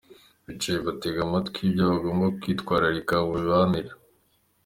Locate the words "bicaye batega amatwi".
0.45-1.57